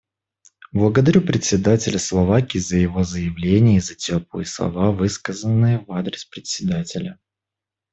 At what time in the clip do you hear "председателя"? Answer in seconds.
6.25-7.19